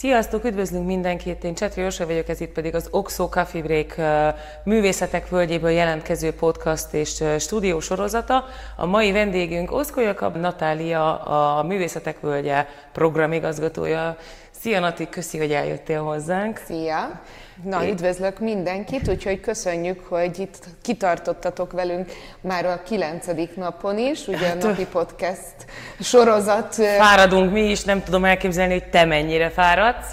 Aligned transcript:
Sziasztok, 0.00 0.44
üdvözlünk 0.44 0.86
mindenkit, 0.86 1.44
én 1.44 1.54
Csetri 1.54 1.82
Jósa 1.82 2.06
vagyok, 2.06 2.28
ez 2.28 2.40
itt 2.40 2.52
pedig 2.52 2.74
az 2.74 2.88
Oxo 2.90 3.28
Coffee 3.28 3.62
Break 3.62 3.96
művészetek 4.64 5.28
völgyéből 5.28 5.70
jelentkező 5.70 6.32
podcast 6.32 6.94
és 6.94 7.24
stúdió 7.38 7.80
sorozata. 7.80 8.44
A 8.76 8.86
mai 8.86 9.12
vendégünk 9.12 9.72
Oszko 9.72 10.00
Jakab 10.00 10.36
Natália, 10.36 11.18
a 11.58 11.62
Művészetek 11.62 12.20
Völgye 12.20 12.66
programigazgatója. 12.92 14.16
Szia 14.60 14.80
Nati, 14.80 15.08
köszi, 15.08 15.38
hogy 15.38 15.52
eljöttél 15.52 16.02
hozzánk. 16.02 16.60
Szia! 16.66 17.20
Na, 17.64 17.88
üdvözlök 17.88 18.38
mindenkit, 18.38 19.08
úgyhogy 19.08 19.40
köszönjük, 19.40 20.00
hogy 20.08 20.38
itt 20.38 20.64
kitartottatok 20.82 21.72
velünk 21.72 22.12
már 22.40 22.66
a 22.66 22.82
kilencedik 22.82 23.56
napon 23.56 23.98
is, 23.98 24.26
ugye 24.26 24.50
a 24.50 24.54
napi 24.54 24.86
podcast 24.86 25.54
sorozat. 26.00 26.74
Fáradunk 26.74 27.52
mi 27.52 27.70
is, 27.70 27.84
nem 27.84 28.02
tudom 28.02 28.24
elképzelni, 28.24 28.72
hogy 28.72 28.90
te 28.90 29.04
mennyire 29.04 29.50
fáradsz. 29.50 30.08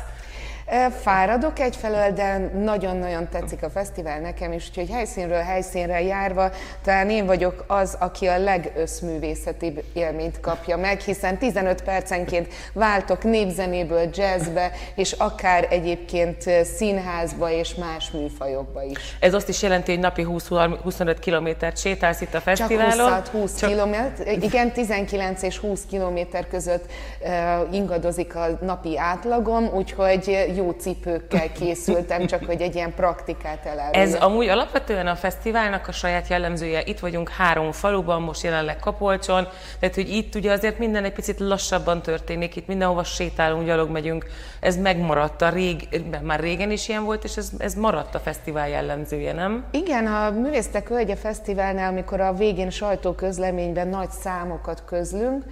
Fáradok 1.02 1.59
egyfelől, 1.59 2.12
de 2.12 2.52
nagyon-nagyon 2.63 3.30
tetszik 3.30 3.63
a 3.63 3.70
fesztivál 3.70 4.20
nekem 4.20 4.52
is, 4.52 4.67
úgyhogy 4.67 4.89
helyszínről 4.89 5.41
helyszínre 5.41 6.02
járva 6.02 6.52
talán 6.84 7.09
én 7.09 7.25
vagyok 7.25 7.63
az, 7.67 7.98
aki 7.99 8.25
a 8.25 8.38
legösszművészetibb 8.38 9.84
élményt 9.94 10.39
kapja 10.39 10.77
meg, 10.77 11.00
hiszen 11.00 11.38
15 11.38 11.83
percenként 11.83 12.47
váltok 12.73 13.23
népzenéből 13.23 14.09
jazzbe, 14.14 14.72
és 14.95 15.11
akár 15.11 15.67
egyébként 15.69 16.44
színházba 16.75 17.52
és 17.52 17.75
más 17.75 18.11
műfajokba 18.11 18.83
is. 18.83 19.17
Ez 19.20 19.33
azt 19.33 19.49
is 19.49 19.61
jelenti, 19.61 19.92
hogy 19.92 19.99
napi 19.99 20.25
20-25 20.30 21.16
kilométert 21.20 21.77
sétálsz 21.77 22.22
itt 22.22 22.33
a 22.33 22.42
fesztiválon? 22.42 23.08
Csak 23.08 23.27
20, 23.27 23.42
20 23.42 23.59
Csak... 23.59 23.70
kilométer, 23.70 24.27
igen, 24.42 24.72
19 24.72 25.42
és 25.42 25.58
20 25.58 25.86
kilométer 25.89 26.47
között 26.47 26.86
uh, 27.22 27.30
ingadozik 27.75 28.36
a 28.36 28.58
napi 28.61 28.97
átlagom, 28.97 29.70
úgyhogy 29.73 30.55
jó 30.58 30.72
cipőkkel 30.72 31.52
készültem, 31.52 32.25
csak 32.25 32.45
hogy 32.45 32.61
egy 32.61 32.75
ilyen 32.75 32.94
praktikát 32.94 33.66
elárulja. 33.66 34.02
Ez 34.02 34.13
amúgy 34.13 34.47
alapvetően 34.47 35.08
a 35.08 35.16
fesztiválnak 35.16 35.88
a 35.88 35.91
saját 35.91 36.27
jellemzője. 36.27 36.81
Itt 36.86 36.99
vagyunk 36.99 37.30
három 37.30 37.72
faluban, 37.72 38.22
most 38.22 38.44
jelenleg 38.44 38.80
Kapolcson, 38.80 39.47
tehát 39.80 39.95
hogy 39.95 40.09
itt 40.09 40.36
ugye 40.36 40.52
azért 40.52 40.77
minden 40.77 41.03
egy 41.03 41.14
picit 41.14 41.39
lassabban 41.39 42.02
történik, 42.02 42.55
itt 42.55 42.67
mindenhova 42.67 43.03
sétálunk, 43.03 43.66
gyalog 43.66 43.89
megyünk. 43.89 44.25
Ez 44.59 44.77
megmaradt 44.77 45.41
a 45.41 45.49
rég, 45.49 45.88
már 46.22 46.39
régen 46.39 46.71
is 46.71 46.89
ilyen 46.89 47.03
volt, 47.03 47.23
és 47.23 47.38
ez, 47.38 47.52
ez 47.58 47.73
maradt 47.73 48.16
a 48.16 48.19
fesztivál 48.19 48.69
jellemzője, 48.69 49.33
nem? 49.33 49.66
Igen, 49.71 50.08
a 50.08 50.30
Művésztek 50.30 50.88
Völgye 50.88 51.16
Fesztiválnál, 51.16 51.89
amikor 51.89 52.21
a 52.21 52.33
végén 52.33 52.69
sajtóközleményben 52.69 53.88
nagy 53.88 54.09
számokat 54.09 54.83
közlünk, 54.86 55.44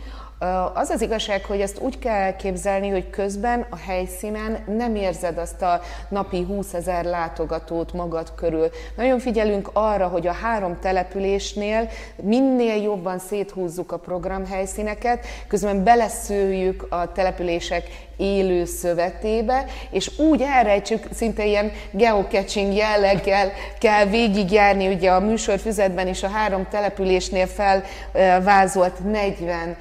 az 0.73 0.89
az 0.89 1.01
igazság, 1.01 1.45
hogy 1.45 1.61
ezt 1.61 1.79
úgy 1.79 1.99
kell 1.99 2.15
elképzelni, 2.15 2.89
hogy 2.89 3.09
közben 3.09 3.65
a 3.69 3.77
helyszínen 3.77 4.63
nem 4.67 4.95
érzed 4.95 5.37
azt 5.37 5.61
a 5.61 5.81
napi 6.09 6.43
20 6.43 6.73
ezer 6.73 7.05
látogatót 7.05 7.93
magad 7.93 8.35
körül. 8.35 8.69
Nagyon 8.97 9.19
figyelünk 9.19 9.69
arra, 9.73 10.07
hogy 10.07 10.27
a 10.27 10.31
három 10.31 10.79
településnél 10.79 11.89
minél 12.21 12.81
jobban 12.81 13.19
széthúzzuk 13.19 13.91
a 13.91 13.97
programhelyszíneket, 13.97 15.25
közben 15.47 15.83
beleszőjük 15.83 16.85
a 16.89 17.11
települések 17.11 17.83
élő 18.17 18.65
szövetébe, 18.65 19.65
és 19.91 20.19
úgy 20.19 20.41
elrejtsük, 20.41 21.07
szinte 21.13 21.45
ilyen 21.45 21.71
geocaching 21.91 22.73
jelleggel 22.73 23.51
kell 23.79 24.05
végigjárni, 24.05 24.87
ugye 24.87 25.11
a 25.11 25.19
műsorfüzetben 25.19 26.07
is 26.07 26.23
a 26.23 26.29
három 26.29 26.67
településnél 26.69 27.47
felvázolt 27.47 29.11
40 29.11 29.77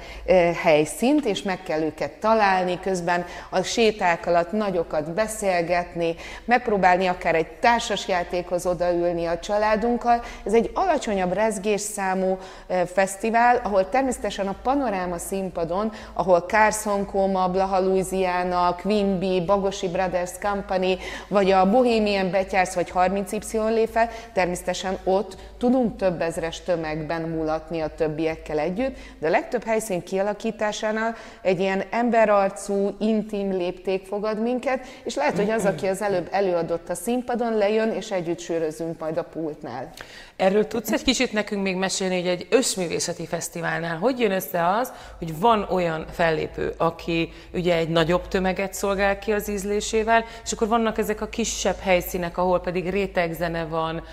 helyszínt, 0.63 1.25
és 1.25 1.41
meg 1.41 1.63
kell 1.63 1.81
őket 1.81 2.11
találni, 2.11 2.79
közben 2.79 3.25
a 3.49 3.61
séták 3.61 4.27
alatt 4.27 4.51
nagyokat 4.51 5.13
beszélgetni, 5.13 6.15
megpróbálni 6.45 7.07
akár 7.07 7.35
egy 7.35 7.47
társasjátékhoz 7.47 8.65
odaülni 8.65 9.25
a 9.25 9.39
családunkkal. 9.39 10.23
Ez 10.45 10.53
egy 10.53 10.71
alacsonyabb 10.73 11.33
rezgésszámú 11.33 12.37
fesztivál, 12.93 13.61
ahol 13.63 13.89
természetesen 13.89 14.47
a 14.47 14.55
panoráma 14.63 15.17
színpadon, 15.17 15.91
ahol 16.13 16.39
Carson 16.39 17.05
Coma, 17.05 17.47
Blaha 17.47 17.79
Louisiana, 17.79 18.23
Quimby, 18.81 19.41
Bagosi 19.45 19.89
Brothers 19.89 20.31
Company, 20.41 20.97
vagy 21.27 21.51
a 21.51 21.69
Bohemian 21.69 22.31
Betyársz, 22.31 22.73
vagy 22.73 22.91
30Y 22.95 23.73
léfe, 23.73 24.09
természetesen 24.33 24.97
ott 25.03 25.37
tudunk 25.57 25.95
több 25.95 26.21
ezres 26.21 26.61
tömegben 26.61 27.21
mulatni 27.21 27.79
a 27.79 27.95
többiekkel 27.95 28.59
együtt, 28.59 28.97
de 29.19 29.27
a 29.27 29.29
legtöbb 29.29 29.63
helyszín 29.63 30.03
kialakításánál 30.03 31.15
egy 31.41 31.59
ilyen 31.59 31.83
emberarcú, 31.91 32.95
intim 32.99 33.51
lépték 33.51 34.05
fogad 34.05 34.41
minket, 34.41 34.85
és 35.03 35.15
lehet, 35.15 35.35
hogy 35.35 35.49
az, 35.49 35.65
aki 35.65 35.87
az 35.87 36.01
előbb 36.01 36.27
előadott 36.31 36.89
a 36.89 36.95
színpadon, 36.95 37.57
lejön, 37.57 37.91
és 37.91 38.11
együtt 38.11 38.39
sörözünk 38.39 38.99
majd 38.99 39.17
a 39.17 39.23
pultnál. 39.23 39.89
Erről 40.37 40.67
tudsz 40.67 40.91
egy 40.91 41.03
kicsit 41.03 41.33
nekünk 41.33 41.63
még 41.63 41.75
mesélni, 41.75 42.15
hogy 42.15 42.27
egy 42.27 42.47
összművészeti 42.49 43.25
fesztiválnál 43.25 43.97
hogy 43.97 44.19
jön 44.19 44.31
össze 44.31 44.67
az, 44.67 44.91
hogy 45.17 45.39
van 45.39 45.67
olyan 45.69 46.05
fellépő, 46.11 46.73
aki 46.77 47.31
ugye 47.53 47.75
egy 47.75 47.89
nagyobb 47.89 48.27
tömeget 48.27 48.73
szolgál 48.73 49.19
ki 49.19 49.31
az 49.31 49.49
ízlésével, 49.49 50.25
és 50.43 50.51
akkor 50.51 50.67
vannak 50.67 50.97
ezek 50.97 51.21
a 51.21 51.27
kisebb 51.27 51.79
helyszínek, 51.79 52.37
ahol 52.37 52.59
pedig 52.59 52.89
rétegzene 52.89 53.65
van. 53.65 54.03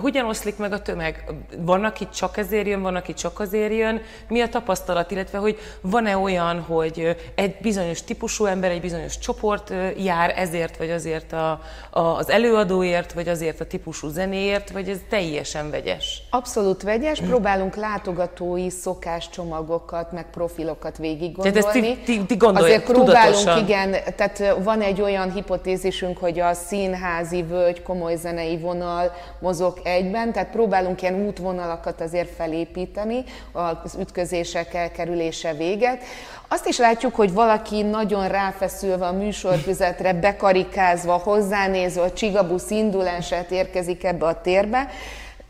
Hogyan 0.00 0.26
oszlik 0.26 0.56
meg 0.56 0.72
a 0.72 0.82
tömeg? 0.82 1.24
Van, 1.58 1.84
aki 1.84 2.08
csak 2.14 2.36
ezért 2.36 2.66
jön, 2.66 2.82
van, 2.82 2.96
aki 2.96 3.14
csak 3.14 3.40
azért 3.40 3.72
jön. 3.72 4.02
Mi 4.28 4.40
a 4.40 4.48
tapasztalat, 4.48 5.10
illetve 5.10 5.38
hogy 5.38 5.58
van-e 5.80 6.16
olyan, 6.16 6.60
hogy 6.60 7.16
egy 7.34 7.56
bizonyos 7.62 8.02
típusú 8.02 8.44
ember, 8.44 8.70
egy 8.70 8.80
bizonyos 8.80 9.18
csoport 9.18 9.72
jár 9.96 10.32
ezért, 10.36 10.76
vagy 10.76 10.90
azért 10.90 11.32
a, 11.32 11.60
a, 11.90 12.00
az 12.00 12.30
előadóért, 12.30 13.12
vagy 13.12 13.28
azért 13.28 13.60
a 13.60 13.66
típusú 13.66 14.08
zenéért, 14.08 14.70
vagy 14.70 14.88
ez 14.88 14.98
teljesen 15.14 15.70
vegyes? 15.70 16.22
Abszolút 16.30 16.82
vegyes, 16.82 17.20
próbálunk 17.20 17.76
látogatói 17.76 18.70
szokáscsomagokat, 18.70 20.12
meg 20.12 20.30
profilokat 20.30 20.98
végig 20.98 21.32
gondolni. 21.32 21.60
Tehát 21.60 21.76
ezt 21.76 21.84
ti, 21.84 21.98
ti, 22.04 22.24
ti 22.26 22.36
gondolj, 22.36 22.64
Azért 22.64 22.84
próbálunk, 22.84 23.36
tudatosan. 23.36 23.64
igen, 23.64 23.96
tehát 24.16 24.54
van 24.62 24.80
egy 24.80 25.00
olyan 25.00 25.32
hipotézisünk, 25.32 26.18
hogy 26.18 26.40
a 26.40 26.54
színházi 26.54 27.42
völgy, 27.42 27.82
komoly 27.82 28.16
zenei 28.16 28.56
vonal 28.56 29.12
mozog 29.40 29.80
egyben, 29.82 30.32
tehát 30.32 30.50
próbálunk 30.50 31.02
ilyen 31.02 31.26
útvonalakat 31.26 32.00
azért 32.00 32.34
felépíteni 32.34 33.24
az 33.52 33.96
ütközések 34.00 34.74
elkerülése 34.74 35.52
véget. 35.52 36.02
Azt 36.48 36.66
is 36.66 36.78
látjuk, 36.78 37.14
hogy 37.14 37.32
valaki 37.32 37.82
nagyon 37.82 38.28
ráfeszülve 38.28 39.06
a 39.06 39.12
műsorfüzetre, 39.12 40.12
bekarikázva, 40.12 41.12
hozzánézve, 41.12 42.02
a 42.02 42.12
csigabusz 42.12 42.70
indulását 42.70 43.50
érkezik 43.50 44.04
ebbe 44.04 44.26
a 44.26 44.40
térbe, 44.40 44.88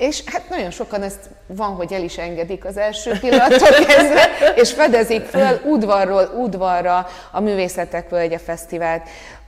és 0.06 0.22
hát 0.26 0.48
nagyon 0.48 0.70
sokan 0.70 1.02
ezt 1.02 1.30
van, 1.46 1.74
hogy 1.74 1.92
el 1.92 2.02
is 2.02 2.18
engedik 2.18 2.64
az 2.64 2.76
első 2.76 3.18
pillanattól 3.20 3.84
kezdve, 3.86 4.28
és 4.54 4.72
fedezik 4.72 5.24
föl 5.24 5.60
udvarról 5.64 6.32
udvarra 6.36 7.06
a 7.30 7.40
Művészetek 7.40 8.08
Völgye 8.08 8.38
Fesztivált. 8.38 9.02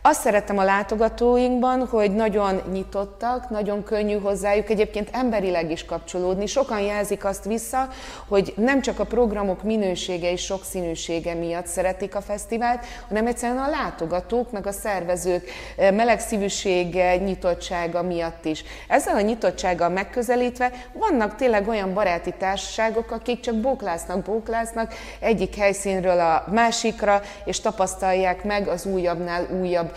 Azt 0.08 0.20
szerettem 0.20 0.58
a 0.58 0.64
látogatóinkban, 0.64 1.86
hogy 1.86 2.14
nagyon 2.14 2.62
nyitottak, 2.72 3.50
nagyon 3.50 3.82
könnyű 3.84 4.18
hozzájuk 4.18 4.70
egyébként 4.70 5.08
emberileg 5.12 5.70
is 5.70 5.84
kapcsolódni. 5.84 6.46
Sokan 6.46 6.80
jelzik 6.80 7.24
azt 7.24 7.44
vissza, 7.44 7.88
hogy 8.28 8.54
nem 8.56 8.80
csak 8.80 8.98
a 8.98 9.04
programok 9.04 9.62
minősége 9.62 10.30
és 10.32 10.44
sokszínűsége 10.44 11.34
miatt 11.34 11.66
szeretik 11.66 12.14
a 12.14 12.20
fesztivált, 12.20 12.84
hanem 13.08 13.26
egyszerűen 13.26 13.58
a 13.58 13.68
látogatók, 13.68 14.53
meg 14.53 14.66
a 14.66 14.72
szervezők 14.72 15.48
eh, 15.76 15.92
melegszívűsége, 15.92 17.16
nyitottsága 17.16 18.02
miatt 18.02 18.44
is. 18.44 18.64
Ezzel 18.88 19.14
a 19.14 19.20
nyitottsággal 19.20 19.88
megközelítve 19.88 20.72
vannak 20.92 21.34
tényleg 21.36 21.68
olyan 21.68 21.94
baráti 21.94 22.34
társaságok, 22.38 23.10
akik 23.10 23.41
csak 23.41 23.54
bóklásznak, 23.54 24.22
bóklásznak 24.22 24.94
egyik 25.20 25.54
helyszínről 25.54 26.20
a 26.20 26.44
másikra, 26.52 27.20
és 27.44 27.60
tapasztalják 27.60 28.44
meg 28.44 28.68
az 28.68 28.86
újabbnál 28.86 29.47
újabb 29.60 29.94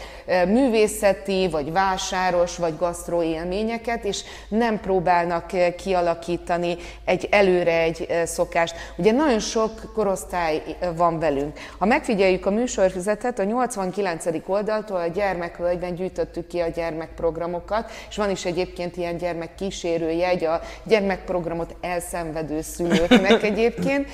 művészeti, 0.48 1.48
vagy 1.52 1.72
vásáros, 1.72 2.58
vagy 2.58 2.78
gasztró 2.78 3.24
élményeket, 3.24 4.04
és 4.04 4.24
nem 4.50 4.80
próbálnak 4.80 5.46
kialakítani 5.78 6.76
egy 7.06 7.28
előre 7.32 7.80
egy 7.80 8.08
szokást. 8.26 8.76
Ugye 8.98 9.12
nagyon 9.12 9.40
sok 9.40 9.92
korosztály 9.94 10.62
van 10.96 11.20
velünk. 11.20 11.60
Ha 11.78 11.86
megfigyeljük 11.86 12.46
a 12.46 12.52
műsorfizetet, 12.52 13.40
a 13.40 13.44
89. 13.44 14.26
oldaltól 14.46 14.98
a 14.98 15.08
gyermekvölgyben 15.08 15.96
gyűjtöttük 15.96 16.48
ki 16.48 16.60
a 16.60 16.68
gyermekprogramokat, 16.68 17.92
és 18.10 18.16
van 18.16 18.30
is 18.30 18.46
egyébként 18.46 18.98
ilyen 18.98 19.18
gyermekkísérőjegy 19.18 20.46
a 20.46 20.62
gyermekprogramot 20.84 21.76
elszenvedő 21.82 22.62
szülőknek 22.62 23.44
egyébként. 23.44 24.08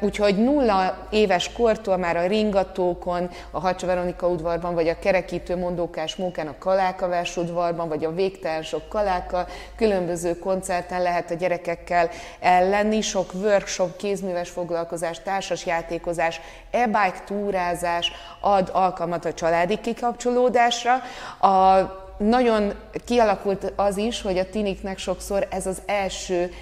Úgyhogy 0.00 0.36
nulla 0.36 1.06
éves 1.10 1.52
kortól 1.52 1.96
már 1.96 2.16
a 2.16 2.26
ringatókon, 2.26 3.30
a 3.50 3.60
Hacsa 3.60 3.86
Veronika 3.86 4.28
udvarban, 4.28 4.74
vagy 4.74 4.85
vagy 4.86 4.94
a 4.94 5.02
kerekítő 5.02 5.56
mondókás 5.56 6.16
mókán 6.16 6.46
a 6.46 6.58
Kalákavás 6.58 7.36
udvarban, 7.36 7.88
vagy 7.88 8.04
a 8.04 8.14
végtelen 8.14 8.62
sok 8.62 8.88
kaláka, 8.88 9.46
különböző 9.76 10.38
koncerten 10.38 11.02
lehet 11.02 11.30
a 11.30 11.34
gyerekekkel 11.34 12.10
ellenni, 12.40 13.00
sok 13.00 13.34
workshop, 13.34 13.96
kézműves 13.96 14.50
foglalkozás, 14.50 15.22
társas 15.22 15.66
játékozás, 15.66 16.40
e-bike 16.70 17.22
túrázás 17.26 18.12
ad 18.40 18.70
alkalmat 18.72 19.24
a 19.24 19.34
családi 19.34 19.80
kikapcsolódásra. 19.80 20.94
A 21.40 22.04
nagyon 22.18 22.72
kialakult 23.04 23.72
az 23.76 23.96
is, 23.96 24.22
hogy 24.22 24.38
a 24.38 24.50
tiniknek 24.50 24.98
sokszor 24.98 25.46
ez 25.50 25.66
az 25.66 25.82
első 25.86 26.52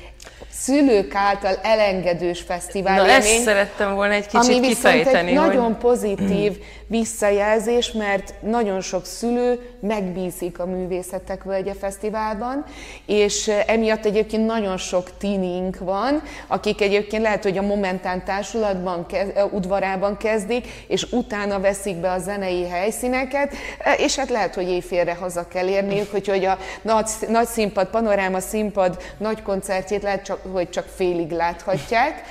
szülők 0.61 1.15
által 1.15 1.59
elengedős 1.63 2.41
fesztivál 2.41 2.97
Na 2.97 3.09
ezt 3.09 3.43
szerettem 3.43 3.95
volna 3.95 4.13
egy 4.13 4.27
kicsit 4.27 4.57
ami 4.57 4.61
kifejteni. 4.61 5.31
egy 5.31 5.37
hogy... 5.37 5.47
nagyon 5.47 5.79
pozitív 5.79 6.59
visszajelzés, 6.87 7.93
mert 7.93 8.35
nagyon 8.43 8.81
sok 8.81 9.07
szülő 9.07 9.74
megbízik 9.87 10.59
a 10.59 10.67
Művészetek 10.67 11.43
Völgye 11.43 11.75
Fesztiválban, 11.75 12.65
és 13.07 13.51
emiatt 13.67 14.05
egyébként 14.05 14.47
nagyon 14.47 14.77
sok 14.77 15.17
tinink 15.17 15.79
van, 15.79 16.23
akik 16.47 16.81
egyébként 16.81 17.23
lehet, 17.23 17.43
hogy 17.43 17.59
a 17.59 17.63
Momentán 17.63 18.25
Társulatban, 18.25 19.07
udvarában 19.51 20.17
kezdik, 20.17 20.67
és 20.87 21.13
utána 21.13 21.61
veszik 21.61 21.97
be 21.97 22.11
a 22.11 22.19
zenei 22.19 22.69
helyszíneket, 22.69 23.55
és 23.97 24.17
hát 24.17 24.31
lehet, 24.31 24.55
hogy 24.55 24.69
éjfélre 24.69 25.15
haza 25.15 25.49
kell 25.49 25.69
érniük, 25.69 26.11
hogy, 26.11 26.45
a 26.45 26.59
nagy, 26.83 27.09
nagy 27.29 27.47
színpad, 27.47 27.87
panoráma 27.87 28.41
színpad 28.41 29.03
nagy 29.17 29.43
koncertjét 29.43 30.03
lehet, 30.03 30.25
csak, 30.25 30.41
hogy 30.53 30.71
csak 30.71 30.87
félig 30.95 31.31
láthatják. 31.31 32.23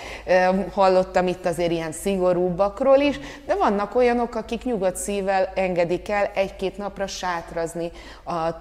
Hallottam 0.73 1.27
itt 1.27 1.45
azért 1.45 1.71
ilyen 1.71 1.91
szigorúbbakról 1.91 2.99
is, 2.99 3.19
de 3.45 3.55
vannak 3.55 3.95
olyanok, 3.95 4.35
akik 4.35 4.63
nyugodt 4.63 4.95
szívvel 4.95 5.51
engedik 5.55 6.09
el 6.09 6.31
egy-két 6.35 6.77
napra 6.77 7.07
sátrazni 7.43 7.91
a 8.23 8.59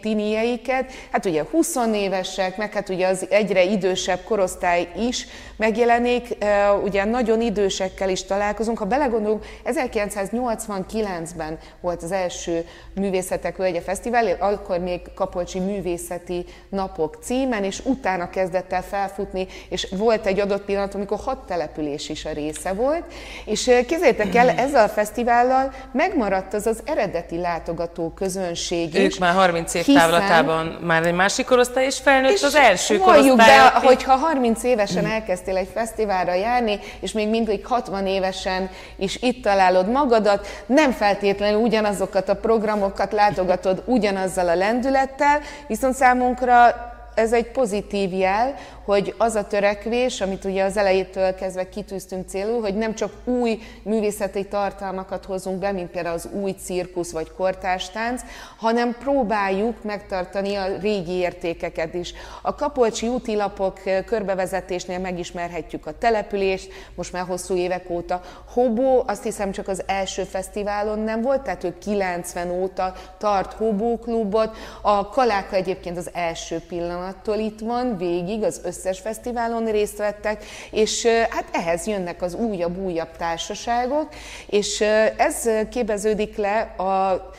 tinieiket. 0.00 0.92
Hát 1.10 1.26
ugye 1.26 1.44
20 1.50 1.76
évesek, 1.94 2.56
meg 2.56 2.72
hát 2.72 2.88
ugye 2.88 3.06
az 3.06 3.26
egyre 3.30 3.62
idősebb 3.62 4.20
korosztály 4.24 4.88
is 4.96 5.26
megjelenik, 5.56 6.36
ugye 6.82 7.04
nagyon 7.04 7.40
idősekkel 7.40 8.08
is 8.08 8.24
találkozunk. 8.24 8.78
Ha 8.78 8.84
belegondolunk, 8.84 9.44
1989-ben 9.64 11.58
volt 11.80 12.02
az 12.02 12.12
első 12.12 12.66
Művészetek 12.94 13.56
Völgye 13.56 13.80
Fesztivál, 13.80 14.36
akkor 14.40 14.78
még 14.78 15.00
Kapolcsi 15.14 15.58
Művészeti 15.58 16.44
Napok 16.68 17.18
címen, 17.22 17.64
és 17.64 17.80
utána 17.84 18.30
kezdett 18.30 18.72
el 18.72 18.82
felfutni, 18.82 19.46
és 19.68 19.88
volt 19.96 20.26
egy 20.26 20.40
adott 20.40 20.64
pillanat, 20.64 20.94
amikor 20.94 21.18
hat 21.18 21.46
település 21.46 22.08
is 22.08 22.24
a 22.24 22.32
része 22.32 22.72
volt, 22.72 23.04
és 23.44 23.64
képzeljétek 23.86 24.34
el, 24.34 24.48
ezzel 24.64 24.84
a 24.84 24.88
fesztivállal 24.88 25.72
megmaradt 25.92 26.54
az 26.54 26.66
az 26.66 26.82
eredeti 26.84 27.36
látogató 27.36 28.12
közönség 28.24 28.94
is. 28.94 29.00
Ők 29.00 29.18
már 29.18 29.34
30 29.34 29.74
év 29.74 29.84
távlatában 29.84 30.66
már 30.66 31.06
egy 31.06 31.14
másik 31.14 31.46
korosztály 31.46 31.86
is 31.86 31.98
felnőtt, 31.98 32.32
és 32.32 32.42
az 32.42 32.54
első 32.54 32.98
korosztály. 32.98 33.36
be, 33.36 33.72
hogyha 33.82 34.16
30 34.16 34.62
évesen 34.62 35.06
elkezdtél 35.06 35.56
egy 35.56 35.68
fesztiválra 35.74 36.34
járni, 36.34 36.78
és 37.00 37.12
még 37.12 37.28
mindig 37.28 37.66
60 37.66 38.06
évesen 38.06 38.70
is 38.96 39.16
itt 39.22 39.42
találod 39.42 39.90
magadat, 39.90 40.46
nem 40.66 40.92
feltétlenül 40.92 41.60
ugyanazokat 41.60 42.28
a 42.28 42.36
programokat 42.36 43.12
látogatod 43.12 43.82
ugyanazzal 43.86 44.48
a 44.48 44.54
lendülettel, 44.54 45.40
viszont 45.66 45.94
számunkra 45.94 46.92
ez 47.14 47.32
egy 47.32 47.50
pozitív 47.50 48.12
jel, 48.12 48.54
hogy 48.84 49.14
az 49.18 49.34
a 49.34 49.46
törekvés, 49.46 50.20
amit 50.20 50.44
ugye 50.44 50.64
az 50.64 50.76
elejétől 50.76 51.34
kezdve 51.34 51.68
kitűztünk 51.68 52.28
célul, 52.28 52.60
hogy 52.60 52.74
nem 52.74 52.94
csak 52.94 53.12
új 53.24 53.58
művészeti 53.82 54.46
tartalmakat 54.46 55.24
hozunk 55.24 55.58
be, 55.58 55.72
mint 55.72 55.90
például 55.90 56.14
az 56.14 56.28
új 56.32 56.50
cirkusz 56.50 57.12
vagy 57.12 57.32
kortástánc, 57.32 58.22
hanem 58.58 58.96
próbáljuk 58.98 59.82
megtartani 59.82 60.54
a 60.54 60.76
régi 60.80 61.12
értékeket 61.12 61.94
is. 61.94 62.12
A 62.42 62.54
Kapolcsi 62.54 63.08
útilapok 63.08 63.80
körbevezetésnél 64.06 64.98
megismerhetjük 64.98 65.86
a 65.86 65.98
települést, 65.98 66.72
most 66.94 67.12
már 67.12 67.24
hosszú 67.24 67.54
évek 67.54 67.90
óta. 67.90 68.20
Hobó, 68.52 69.04
azt 69.06 69.22
hiszem 69.22 69.50
csak 69.50 69.68
az 69.68 69.82
első 69.86 70.22
fesztiválon 70.22 70.98
nem 70.98 71.22
volt, 71.22 71.42
tehát 71.42 71.64
ő 71.64 71.78
90 71.78 72.50
óta 72.50 72.94
tart 73.18 73.52
Hobó 73.52 73.98
klubot. 73.98 74.56
A 74.82 75.08
Kaláka 75.08 75.56
egyébként 75.56 75.96
az 75.96 76.10
első 76.12 76.58
pillanattól 77.04 77.36
itt 77.36 77.60
van, 77.60 77.96
végig, 77.96 78.42
az 78.42 78.60
összes 78.64 79.00
fesztiválon 79.00 79.64
részt 79.64 79.96
vettek, 79.96 80.44
és 80.70 81.06
hát 81.06 81.44
ehhez 81.52 81.86
jönnek 81.86 82.22
az 82.22 82.34
újabb-újabb 82.34 83.16
társaságok, 83.16 84.08
és 84.46 84.80
ez 85.16 85.48
képeződik 85.70 86.36
le 86.36 86.60
a 86.60 87.30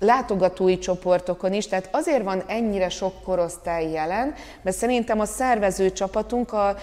látogatói 0.00 0.78
csoportokon 0.78 1.52
is, 1.52 1.66
tehát 1.66 1.88
azért 1.92 2.22
van 2.22 2.42
ennyire 2.46 2.88
sok 2.88 3.22
korosztály 3.22 3.90
jelen, 3.90 4.34
mert 4.62 4.76
szerintem 4.76 5.20
a 5.20 5.24
szervező 5.24 5.92
csapatunk 5.92 6.52
a 6.52 6.76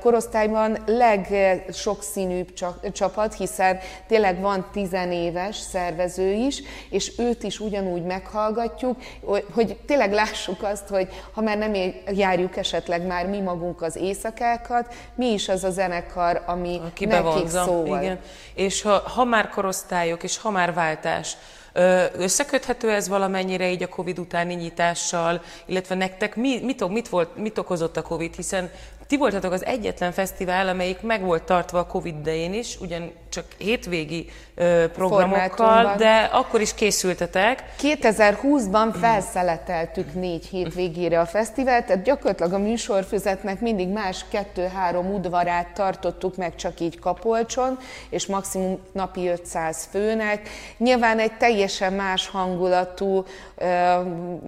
korosztályban 0.00 0.78
legsokszínűbb 0.86 2.52
csapat, 2.92 3.34
hiszen 3.34 3.78
tényleg 4.06 4.40
van 4.40 4.68
tizenéves 4.72 5.56
szervező 5.56 6.32
is, 6.32 6.62
és 6.90 7.12
őt 7.18 7.42
is 7.42 7.60
ugyanúgy 7.60 8.02
meghallgatjuk, 8.02 8.96
hogy 9.52 9.76
tényleg 9.86 10.12
lássuk 10.12 10.62
azt, 10.62 10.88
hogy 10.88 11.08
ha 11.32 11.40
már 11.40 11.58
nem 11.58 11.72
járjuk 12.12 12.56
esetleg 12.56 13.06
már 13.06 13.26
mi 13.26 13.40
magunk 13.40 13.82
az 13.82 13.96
éjszakákat, 13.96 14.94
mi 15.14 15.26
is 15.32 15.48
az 15.48 15.64
a 15.64 15.70
zenekar, 15.70 16.42
ami 16.46 16.80
Aki 16.84 17.04
nekik 17.04 17.24
bevonza. 17.24 17.64
szóval. 17.64 18.02
Igen. 18.02 18.18
És 18.54 18.82
ha, 18.82 19.02
ha 19.14 19.24
már 19.24 19.48
korosztályok, 19.48 20.22
és 20.22 20.38
ha 20.38 20.50
már 20.50 20.74
váltás, 20.74 21.36
Összeköthető 22.18 22.90
ez 22.90 23.08
valamennyire 23.08 23.70
így 23.70 23.82
a 23.82 23.88
Covid 23.88 24.18
utáni 24.18 24.54
nyitással, 24.54 25.42
illetve 25.66 25.94
nektek 25.94 26.36
mi, 26.36 26.60
mit, 26.62 26.88
mit, 26.88 27.08
volt, 27.08 27.36
mit 27.36 27.58
okozott 27.58 27.96
a 27.96 28.02
Covid, 28.02 28.34
hiszen 28.34 28.70
ti 29.06 29.16
voltatok 29.16 29.52
az 29.52 29.64
egyetlen 29.64 30.12
fesztivál, 30.12 30.68
amelyik 30.68 31.00
meg 31.00 31.24
volt 31.24 31.42
tartva 31.42 31.78
a 31.78 31.86
Covid 31.86 32.16
idején 32.18 32.54
is, 32.54 32.80
ugyan 32.80 33.12
csak 33.28 33.44
hétvégi 33.58 34.30
ö, 34.54 34.84
programokkal, 34.92 35.94
de 35.96 36.30
akkor 36.32 36.60
is 36.60 36.74
készültetek. 36.74 37.64
2020-ban 37.82 38.94
felszeleteltük 39.00 40.14
négy 40.14 40.46
hétvégére 40.46 41.20
a 41.20 41.26
fesztivált, 41.26 41.86
tehát 41.86 42.04
gyakorlatilag 42.04 42.52
a 42.52 42.58
műsorfüzetnek 42.58 43.60
mindig 43.60 43.88
más 43.88 44.24
kettő-három 44.30 45.14
udvarát 45.14 45.74
tartottuk 45.74 46.36
meg 46.36 46.54
csak 46.54 46.80
így 46.80 46.98
Kapolcson, 46.98 47.78
és 48.10 48.26
maximum 48.26 48.78
napi 48.92 49.28
500 49.28 49.88
főnek. 49.90 50.48
Nyilván 50.78 51.18
egy 51.18 51.36
teljesen 51.36 51.92
más 51.92 52.28
hangulatú, 52.28 53.24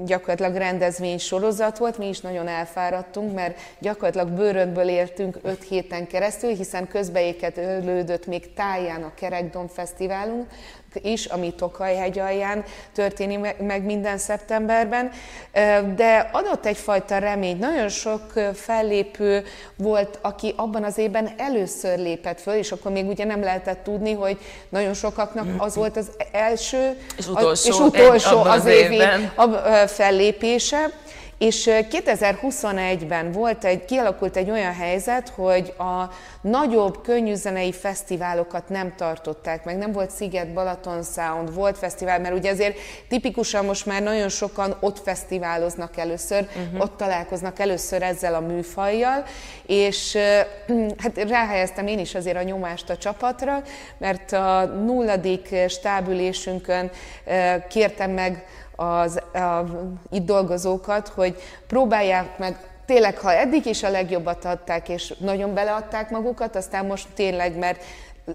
gyakorlatilag 0.04 0.54
rendezvény 0.54 1.18
sorozat 1.18 1.78
volt, 1.78 1.98
mi 1.98 2.08
is 2.08 2.20
nagyon 2.20 2.48
elfáradtunk, 2.48 3.34
mert 3.34 3.58
gyakorlatilag 3.78 4.28
bőrödből 4.28 4.88
éltünk 4.88 5.38
5 5.42 5.62
héten 5.62 6.06
keresztül, 6.06 6.50
hiszen 6.50 6.88
közbeéket 6.88 7.56
ölődött 7.56 8.26
még 8.26 8.54
táján 8.54 9.02
a 9.02 9.14
Kerekdom 9.14 9.68
Fesztiválunk 9.68 10.46
is, 11.02 11.24
ami 11.24 11.54
Tokaj-hegy 11.54 12.18
alján 12.18 12.64
történik 12.94 13.56
meg 13.58 13.84
minden 13.84 14.18
szeptemberben, 14.18 15.10
de 15.96 16.30
adott 16.32 16.66
egyfajta 16.66 17.18
remény. 17.18 17.58
Nagyon 17.58 17.88
sok 17.88 18.32
fellépő 18.54 19.44
volt, 19.76 20.18
aki 20.22 20.54
abban 20.56 20.84
az 20.84 20.98
évben 20.98 21.30
először 21.36 21.98
lépett 21.98 22.40
föl, 22.40 22.54
és 22.54 22.72
akkor 22.72 22.92
még 22.92 23.06
ugye 23.06 23.24
nem 23.24 23.40
lehetett 23.42 23.82
tudni, 23.82 24.12
hogy 24.12 24.38
nagyon 24.68 24.94
sokaknak 24.94 25.46
az 25.58 25.74
volt 25.74 25.96
az 25.96 26.10
első 26.32 26.96
és 27.16 27.26
utolsó, 27.26 27.68
és 27.68 27.78
utolsó 27.78 28.38
az, 28.38 28.58
az 28.58 28.66
évi 28.66 29.02
fellépése. 29.86 30.90
És 31.38 31.68
2021-ben 31.70 33.32
volt 33.32 33.64
egy, 33.64 33.84
kialakult 33.84 34.36
egy 34.36 34.50
olyan 34.50 34.74
helyzet, 34.74 35.28
hogy 35.28 35.74
a 35.78 36.10
nagyobb 36.40 37.02
könnyűzenei 37.02 37.72
fesztiválokat 37.72 38.68
nem 38.68 38.94
tartották 38.96 39.64
meg. 39.64 39.76
Nem 39.76 39.92
volt 39.92 40.10
Sziget 40.10 40.52
Balaton 40.52 41.02
Sound, 41.02 41.54
volt 41.54 41.78
fesztivál, 41.78 42.20
mert 42.20 42.34
ugye 42.34 42.50
azért 42.50 42.78
tipikusan 43.08 43.64
most 43.64 43.86
már 43.86 44.02
nagyon 44.02 44.28
sokan 44.28 44.76
ott 44.80 44.98
fesztiváloznak 44.98 45.96
először, 45.96 46.48
uh-huh. 46.56 46.80
ott 46.80 46.96
találkoznak 46.96 47.58
először 47.58 48.02
ezzel 48.02 48.34
a 48.34 48.40
műfajjal, 48.40 49.24
és 49.66 50.18
hát 51.02 51.24
ráhelyeztem 51.28 51.86
én 51.86 51.98
is 51.98 52.14
azért 52.14 52.36
a 52.36 52.42
nyomást 52.42 52.90
a 52.90 52.96
csapatra, 52.96 53.62
mert 53.98 54.32
a 54.32 54.64
nulladik 54.64 55.54
stábülésünkön 55.68 56.90
kértem 57.68 58.10
meg 58.10 58.44
az 58.80 59.20
a, 59.34 59.64
itt 60.10 60.24
dolgozókat, 60.24 61.08
hogy 61.08 61.36
próbálják 61.66 62.38
meg 62.38 62.56
tényleg, 62.86 63.18
ha 63.18 63.32
eddig 63.32 63.66
is 63.66 63.82
a 63.82 63.90
legjobbat 63.90 64.44
adták, 64.44 64.88
és 64.88 65.14
nagyon 65.18 65.54
beleadták 65.54 66.10
magukat, 66.10 66.56
aztán 66.56 66.86
most 66.86 67.08
tényleg, 67.14 67.58
mert 67.58 67.82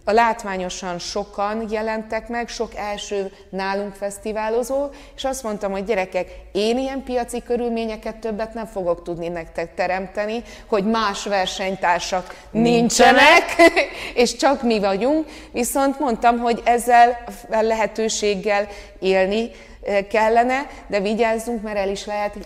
a 0.03 0.11
látványosan 0.11 0.99
sokan 0.99 1.65
jelentek 1.69 2.27
meg, 2.27 2.47
sok 2.47 2.75
első 2.75 3.31
nálunk 3.49 3.93
fesztiválozó, 3.93 4.89
és 5.15 5.23
azt 5.23 5.43
mondtam, 5.43 5.71
hogy 5.71 5.83
gyerekek, 5.83 6.27
én 6.51 6.77
ilyen 6.77 7.03
piaci 7.03 7.43
körülményeket 7.43 8.15
többet 8.15 8.53
nem 8.53 8.65
fogok 8.65 9.03
tudni 9.03 9.27
nektek 9.27 9.75
teremteni, 9.75 10.43
hogy 10.65 10.85
más 10.85 11.25
versenytársak 11.25 12.35
nincsenek, 12.51 13.43
és 14.13 14.35
csak 14.35 14.63
mi 14.63 14.79
vagyunk, 14.79 15.25
viszont 15.51 15.99
mondtam, 15.99 16.39
hogy 16.39 16.61
ezzel 16.63 17.23
lehetőséggel 17.49 18.67
élni 18.99 19.49
kellene, 20.09 20.67
de 20.87 20.99
vigyázzunk, 20.99 21.61
mert 21.61 21.77
el 21.77 21.89
is 21.89 22.05
lehet 22.05 22.37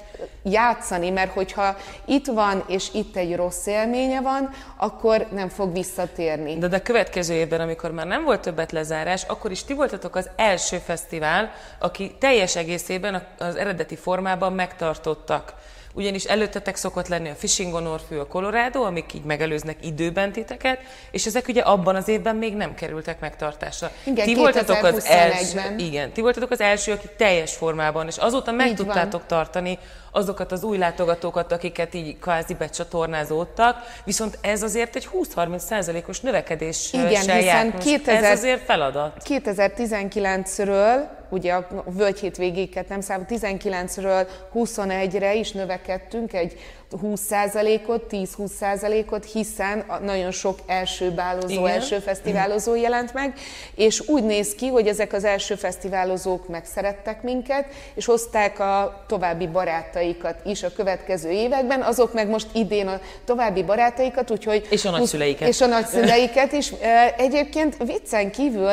játszani, 0.44 1.10
mert 1.10 1.34
hogyha 1.34 1.76
itt 2.06 2.26
van, 2.26 2.64
és 2.68 2.90
itt 2.94 3.16
egy 3.16 3.36
rossz 3.36 3.66
élménye 3.66 4.22
van, 4.22 4.50
akkor 4.78 5.28
nem 5.32 5.50
fog 5.50 5.74
visszatérni. 5.74 6.58
De 6.58 6.76
a 6.76 6.82
következő 6.82 7.34
évben, 7.34 7.62
amikor 7.62 7.92
már 7.92 8.08
nem 8.08 8.24
volt 8.24 8.42
többet 8.42 8.72
lezárás, 8.72 9.24
akkor 9.24 9.52
is 9.52 9.64
ti 9.64 9.74
voltatok 9.74 10.16
az 10.16 10.30
első 10.36 10.78
fesztivál, 10.78 11.52
aki 11.80 12.16
teljes 12.20 12.56
egészében 12.56 13.28
az 13.38 13.56
eredeti 13.56 13.96
formában 13.96 14.54
megtartottak 14.54 15.54
ugyanis 15.98 16.24
előttetek 16.24 16.76
szokott 16.76 17.08
lenni 17.08 17.30
a 17.30 17.36
Fishing 17.36 17.74
on 17.74 17.88
Orfű, 17.88 18.18
a 18.18 18.28
Colorado, 18.28 18.84
amik 18.84 19.14
így 19.14 19.24
megelőznek 19.24 19.78
időben 19.86 20.32
titeket, 20.32 20.80
és 21.12 21.26
ezek 21.26 21.48
ugye 21.48 21.62
abban 21.62 21.96
az 21.96 22.08
évben 22.08 22.36
még 22.36 22.56
nem 22.56 22.76
kerültek 22.76 23.20
megtartásra. 23.20 23.92
Igen, 24.04 24.26
ti 24.26 24.36
voltatok 24.36 24.84
az 24.84 25.06
első, 25.06 25.76
igen, 25.78 26.12
ti 26.12 26.22
voltatok 26.22 26.52
az 26.52 26.62
első, 26.62 26.92
akik 26.92 27.16
teljes 27.16 27.56
formában, 27.56 28.08
és 28.08 28.18
azóta 28.18 28.52
meg 28.52 28.68
így 28.68 28.76
tudtátok 28.76 29.20
van. 29.20 29.28
tartani 29.28 29.80
azokat 30.18 30.52
az 30.52 30.64
új 30.64 30.78
látogatókat, 30.78 31.52
akiket 31.52 31.94
így 31.94 32.20
kvázi 32.20 32.54
becsatornázódtak, 32.54 33.78
viszont 34.04 34.38
ez 34.42 34.64
azért 34.64 34.96
egy 34.96 35.10
20-30 35.36 35.58
százalékos 35.58 36.20
növekedés 36.20 36.94
Igen, 36.94 37.08
hiszen 37.08 37.78
2000, 37.78 38.24
ez 38.24 38.38
azért 38.38 38.64
feladat. 38.64 39.22
2019-ről 39.26 41.16
ugye 41.30 41.54
a 41.54 41.68
völgy 41.86 42.20
hétvégéket 42.20 42.90
nem 42.90 43.02
számít, 43.02 43.28
19-ről 43.30 44.28
21-re 44.54 45.36
is 45.36 45.52
növekedtünk 45.52 46.34
egy 46.34 46.60
20%-ot, 46.92 48.04
10-20%-ot, 48.12 49.26
hiszen 49.26 49.86
nagyon 50.02 50.32
sok 50.32 50.60
első 50.66 51.12
bálozó, 51.12 51.50
Igen. 51.50 51.68
első 51.68 52.00
fesztiválozó 52.00 52.76
jelent 52.76 53.14
meg, 53.14 53.34
és 53.76 54.08
úgy 54.08 54.24
néz 54.24 54.56
ki, 54.56 54.68
hogy 54.68 54.88
ezek 54.88 55.14
az 55.14 55.24
első 55.24 55.56
fesztiválozók 55.56 56.48
megszerettek 56.48 57.24
minket, 57.24 57.66
és 57.94 58.06
hozták 58.06 58.60
a 58.60 59.04
további 59.08 59.48
barátaikat 59.48 60.36
is 60.46 60.64
a 60.64 60.74
következő 60.76 61.30
években, 61.30 61.82
azok 61.82 62.14
meg 62.14 62.30
most 62.30 62.48
idén 62.54 62.88
a 62.88 63.00
további 63.26 63.64
barátaikat, 63.64 64.32
úgyhogy... 64.32 64.68
És 64.70 64.86
a 64.86 64.90
nagyszüleiket. 64.90 65.48
És 65.48 65.62
a 65.62 65.66
nagyszüleiket 65.66 66.52
is. 66.52 66.74
Egyébként 67.18 67.78
viccen 67.78 68.32
kívül 68.32 68.72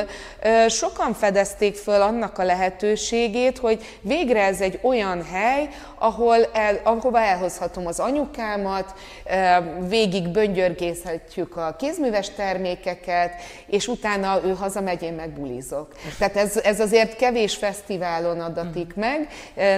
sokan 0.69 1.15
fedezték 1.15 1.77
föl 1.77 2.03
annak 2.03 2.39
a 2.39 2.45
lehetőségét, 2.45 3.59
hogy 3.59 3.85
végre 4.01 4.43
ez 4.43 4.61
egy 4.61 4.79
olyan 4.83 5.25
hely, 5.25 5.69
ahol 5.99 6.49
el, 6.53 6.81
ahova 6.83 7.21
elhozhatom 7.21 7.87
az 7.87 8.01
anyukámat, 8.05 8.95
végig 9.89 10.29
böngyörgészhetjük 10.29 11.57
a 11.57 11.77
kézműves 11.79 12.31
termékeket, 12.31 13.33
és 13.67 13.87
utána 13.87 14.41
ő 14.45 14.55
hazamegy, 14.55 15.03
én 15.03 15.13
meg 15.13 15.31
bulizok. 15.31 15.89
Tehát 16.19 16.37
ez, 16.37 16.57
ez 16.57 16.81
azért 16.81 17.17
kevés 17.17 17.57
fesztiválon 17.57 18.41
adatik 18.41 18.95
meg. 18.95 19.29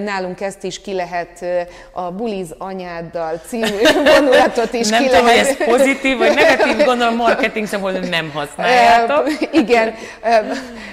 Nálunk 0.02 0.40
ezt 0.40 0.64
is 0.64 0.80
ki 0.80 0.92
lehet 0.92 1.44
a 1.92 2.10
Buliz 2.10 2.54
anyáddal 2.58 3.40
című 3.46 3.82
vonulatot 4.16 4.72
is 4.72 4.88
nem 4.88 5.02
ki 5.02 5.08
tudom, 5.08 5.24
lehet. 5.24 5.46
hogy 5.46 5.56
ez 5.58 5.76
pozitív 5.76 6.18
vagy 6.18 6.34
negatív, 6.34 6.84
gondolom 6.84 7.16
marketing 7.16 7.66
szempontból 7.66 8.08
nem 8.08 8.30
használjátok. 8.30 9.28
Igen, 9.52 9.94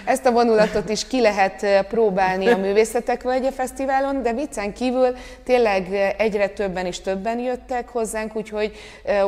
ezt 0.05 0.25
a 0.25 0.31
vonulatot 0.31 0.89
is 0.89 1.07
ki 1.07 1.21
lehet 1.21 1.85
próbálni 1.87 2.47
a 2.47 2.57
Művészetek 2.57 3.21
Völgye 3.21 3.51
Fesztiválon, 3.51 4.21
de 4.21 4.33
viccen 4.33 4.73
kívül 4.73 5.15
tényleg 5.45 6.13
egyre 6.17 6.47
többen 6.47 6.85
és 6.85 7.01
többen 7.01 7.22
jöttek 7.39 7.89
hozzánk, 7.89 8.35
úgyhogy 8.35 8.75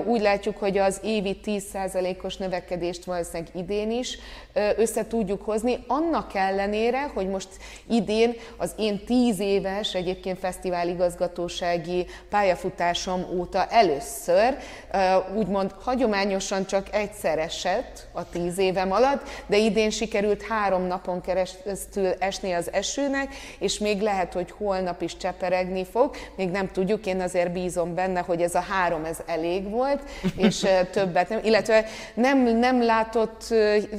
úgy 0.05 0.21
látjuk, 0.21 0.57
hogy 0.57 0.77
az 0.77 0.99
évi 1.03 1.39
10%-os 1.45 2.37
növekedést 2.37 3.03
valószínűleg 3.03 3.55
idén 3.55 3.91
is 3.91 4.17
össze 4.77 5.07
tudjuk 5.07 5.41
hozni, 5.41 5.83
annak 5.87 6.35
ellenére, 6.35 7.11
hogy 7.13 7.27
most 7.27 7.47
idén 7.89 8.35
az 8.57 8.71
én 8.77 9.05
10 9.05 9.39
éves 9.39 9.93
egyébként 9.93 10.39
fesztiváligazgatósági 10.39 12.05
pályafutásom 12.29 13.25
óta 13.37 13.65
először, 13.65 14.57
úgymond 15.35 15.71
hagyományosan 15.81 16.65
csak 16.65 16.87
egyszer 16.93 17.39
esett 17.39 18.07
a 18.11 18.29
10 18.29 18.57
évem 18.57 18.91
alatt, 18.91 19.27
de 19.47 19.57
idén 19.57 19.89
sikerült 19.89 20.43
három 20.43 20.81
napon 20.81 21.21
keresztül 21.21 22.11
esni 22.19 22.51
az 22.51 22.71
esőnek, 22.71 23.35
és 23.59 23.79
még 23.79 24.01
lehet, 24.01 24.33
hogy 24.33 24.51
holnap 24.51 25.01
is 25.01 25.17
cseperegni 25.17 25.85
fog, 25.85 26.15
még 26.35 26.49
nem 26.49 26.71
tudjuk, 26.71 27.05
én 27.05 27.21
azért 27.21 27.51
bízom 27.51 27.84
benne, 27.93 28.19
hogy 28.19 28.41
ez 28.41 28.55
a 28.55 28.59
három 28.69 29.05
ez 29.05 29.17
elég 29.25 29.69
volt, 29.69 30.01
és 30.37 30.65
többet 30.91 31.29
nem, 31.29 31.39
illetve 31.43 31.85
nem, 32.13 32.57
nem 32.57 32.83
látott, 32.83 33.53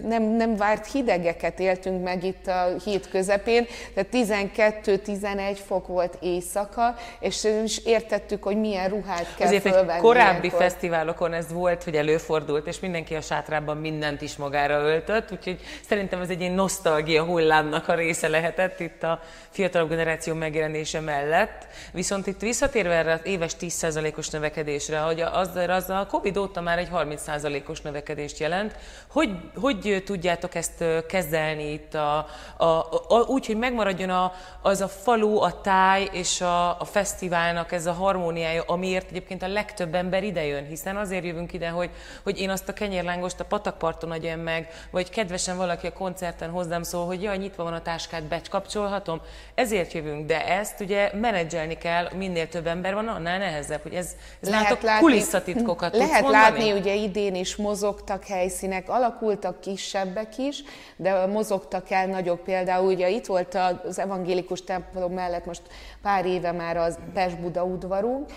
nem, 0.04 0.22
nem 0.22 0.56
várt 0.56 0.92
hidegeket 0.92 1.60
éltünk 1.60 2.02
meg 2.02 2.24
itt 2.24 2.46
a 2.46 2.66
hét 2.84 3.08
közepén, 3.08 3.66
tehát 3.94 4.48
12-11 4.92 5.58
fok 5.66 5.86
volt 5.86 6.18
éjszaka, 6.20 6.94
és 7.20 7.46
is 7.64 7.78
értettük, 7.84 8.42
hogy 8.42 8.56
milyen 8.56 8.88
ruhát 8.88 9.34
kell 9.36 9.46
Azért 9.46 9.62
fölvenni. 9.62 10.00
korábbi 10.00 10.38
ilyenkor. 10.38 10.60
fesztiválokon 10.60 11.32
ez 11.32 11.52
volt, 11.52 11.84
hogy 11.84 11.94
előfordult, 11.94 12.66
és 12.66 12.80
mindenki 12.80 13.14
a 13.14 13.20
sátrában 13.20 13.76
mindent 13.76 14.22
is 14.22 14.36
magára 14.36 14.78
öltött, 14.78 15.32
úgyhogy 15.32 15.60
szerintem 15.88 16.20
ez 16.20 16.28
egy 16.28 16.40
ilyen 16.40 16.52
nosztalgia 16.52 17.24
hullámnak 17.24 17.88
a 17.88 17.94
része 17.94 18.28
lehetett 18.28 18.80
itt 18.80 19.02
a 19.02 19.20
fiatalabb 19.50 19.88
generáció 19.88 20.34
megjelenése 20.34 21.00
mellett. 21.00 21.66
Viszont 21.92 22.26
itt 22.26 22.40
visszatérve 22.40 22.94
erre 22.94 23.12
az 23.12 23.20
éves 23.22 23.56
10%-os 23.80 24.28
növekedésre, 24.28 24.98
hogy 24.98 25.20
az, 25.20 25.50
az 25.68 25.90
a 25.90 26.06
Covid 26.10 26.36
óta 26.36 26.60
már 26.60 26.78
egy 26.78 26.88
30%-os 26.92 27.80
növekedést 27.80 28.38
jelent. 28.38 28.76
Hogy, 29.10 29.30
hogy 29.60 30.02
tudjátok 30.04 30.54
ezt 30.54 30.84
kezelni 31.08 31.72
itt 31.72 31.94
a, 31.94 32.26
a, 32.56 32.64
a, 33.08 33.24
úgy, 33.26 33.46
hogy 33.46 33.56
megmaradjon 33.56 34.10
a, 34.10 34.32
az 34.62 34.80
a 34.80 34.88
falu, 34.88 35.40
a 35.40 35.60
táj 35.60 36.08
és 36.12 36.40
a, 36.40 36.80
a 36.80 36.84
fesztiválnak 36.84 37.72
ez 37.72 37.86
a 37.86 37.92
harmóniája, 37.92 38.62
amiért 38.66 39.10
egyébként 39.10 39.42
a 39.42 39.48
legtöbb 39.48 39.94
ember 39.94 40.24
idejön, 40.24 40.66
hiszen 40.66 40.96
azért 40.96 41.24
jövünk 41.24 41.52
ide, 41.52 41.68
hogy, 41.68 41.90
hogy 42.22 42.40
én 42.40 42.50
azt 42.50 42.68
a 42.68 42.72
kenyérlángost 42.72 43.40
a 43.40 43.44
patakparton 43.44 44.10
adjam 44.10 44.40
meg, 44.40 44.68
vagy 44.90 45.10
kedvesen 45.10 45.56
valaki 45.56 45.86
a 45.86 45.92
koncerten 45.92 46.50
hozzám 46.50 46.82
szól, 46.82 47.06
hogy 47.06 47.22
jaj, 47.22 47.36
nyitva 47.36 47.62
van 47.62 47.72
a 47.72 47.82
táskát, 47.82 48.22
becskapcsolhatom. 48.22 49.20
Ezért 49.54 49.92
jövünk, 49.92 50.26
de 50.26 50.46
ezt 50.46 50.80
ugye 50.80 51.10
menedzselni 51.14 51.74
kell, 51.74 52.08
minél 52.14 52.48
több 52.48 52.66
ember 52.66 52.94
van, 52.94 53.08
annál 53.08 53.38
nehezebb, 53.38 53.65
hogy 53.82 53.94
ez, 53.94 54.16
ez 54.40 54.48
lehet 54.48 54.82
látni, 54.82 55.00
kulisszatitkokat 55.00 55.96
Lehet 55.96 56.28
látni, 56.28 56.72
ugye 56.72 56.94
idén 56.94 57.34
is 57.34 57.56
mozogtak 57.56 58.24
helyszínek, 58.24 58.88
alakultak 58.88 59.60
kisebbek 59.60 60.38
is, 60.38 60.62
de 60.96 61.26
mozogtak 61.26 61.90
el 61.90 62.06
nagyobb 62.06 62.40
például, 62.40 62.92
ugye 62.92 63.08
itt 63.08 63.26
volt 63.26 63.58
az 63.84 63.98
evangélikus 63.98 64.64
templom 64.64 65.12
mellett 65.12 65.46
most 65.46 65.62
pár 66.02 66.26
éve 66.26 66.52
már 66.52 66.76
az 66.76 66.98
Pest-Buda 67.14 67.64
udvarunk, 67.64 68.30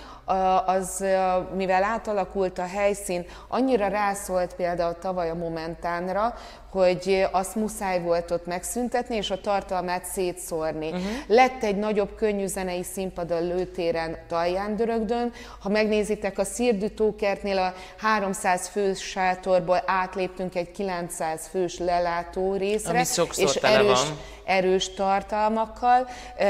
az, 0.65 1.05
mivel 1.55 1.83
átalakult 1.83 2.59
a 2.59 2.65
helyszín, 2.65 3.25
annyira 3.48 3.88
rászólt 3.88 4.55
például 4.55 4.98
tavaly 5.00 5.29
a 5.29 5.36
Momentánra, 5.36 6.33
hogy 6.71 7.27
azt 7.31 7.55
muszáj 7.55 8.01
volt 8.01 8.31
ott 8.31 8.45
megszüntetni, 8.45 9.15
és 9.15 9.31
a 9.31 9.41
tartalmát 9.41 10.05
szétszórni. 10.05 10.88
Uh-huh. 10.88 11.03
Lett 11.27 11.63
egy 11.63 11.75
nagyobb 11.75 12.15
könnyű 12.15 12.45
zenei 12.45 12.83
színpad 12.83 13.31
a 13.31 13.39
lőtéren 13.39 14.17
Talján 14.27 14.75
Dörögdön. 14.75 15.31
Ha 15.59 15.69
megnézitek 15.69 16.38
a 16.38 16.43
Szirdű 16.43 16.88
Tókertnél 16.88 17.57
a 17.57 17.74
300 17.98 18.67
fős 18.67 19.00
sátorból 19.00 19.83
átléptünk 19.86 20.55
egy 20.55 20.71
900 20.71 21.48
fős 21.48 21.77
lelátó 21.77 22.55
részre, 22.55 23.01
és 23.36 23.55
erős, 23.55 24.03
van 24.03 24.17
erős 24.50 24.93
tartalmakkal. 24.93 26.07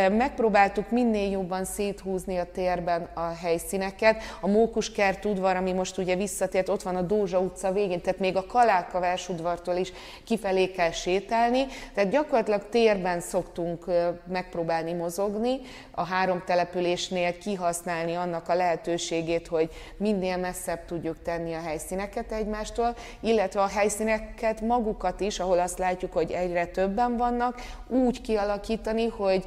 Megpróbáltuk 0.10 0.90
minél 0.90 1.32
jobban 1.32 1.66
széthúzni 1.66 2.38
a 2.38 2.46
térben 2.54 3.10
a 3.14 3.28
helyszíneket. 3.70 4.24
A 4.42 4.48
Mókuskert 4.48 5.26
udvar, 5.26 5.56
ami 5.56 5.72
most 5.72 5.98
ugye 5.98 6.16
visszatért, 6.16 6.70
ott 6.70 6.82
van 6.82 6.96
a 6.96 7.02
Dózsa 7.02 7.40
utca 7.40 7.72
végén, 7.72 8.02
tehát 8.02 8.20
még 8.20 8.36
a 8.36 8.46
Kalálka 8.46 9.16
udvartól 9.28 9.76
is 9.76 9.94
kifelé 10.24 10.72
kell 10.72 10.92
sétálni. 10.92 11.66
Tehát 11.94 12.10
gyakorlatilag 12.10 12.70
térben 12.70 13.20
szoktunk 13.20 13.86
megpróbálni 14.28 14.94
mozogni, 14.94 15.60
a 15.92 16.04
három 16.04 16.44
településnél 16.46 17.38
kihasználni 17.38 18.14
annak 18.14 18.50
a 18.50 18.56
lehetőségét, 18.56 19.48
hogy 19.48 19.70
minél 19.98 20.38
messzebb 20.38 20.86
tudjuk 20.86 21.22
tenni 21.24 21.54
a 21.54 21.62
helyszíneket 21.62 22.32
egymástól, 22.32 22.96
illetve 23.20 23.62
a 23.62 23.68
helyszíneket 23.68 24.62
magukat 24.62 25.20
is, 25.20 25.40
ahol 25.40 25.60
azt 25.60 25.78
látjuk, 25.78 26.14
hogy 26.14 26.32
egyre 26.32 26.66
többen 26.66 27.18
vannak, 27.18 27.62
úgy 27.88 28.22
kialakítani, 28.22 29.08
hogy 29.08 29.44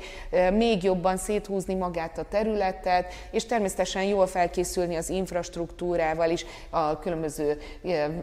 még 0.52 0.82
jobban 0.82 1.16
széthúzni 1.16 1.74
magát 1.74 2.18
a 2.18 2.24
területet, 2.30 3.12
és 3.30 3.46
természetesen 3.46 4.02
jól 4.12 4.26
felkészülni 4.26 4.96
az 4.96 5.08
infrastruktúrával 5.08 6.30
is, 6.30 6.44
a 6.70 6.98
különböző 6.98 7.58